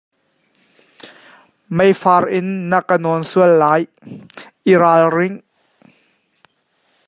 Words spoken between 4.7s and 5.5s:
i ralring.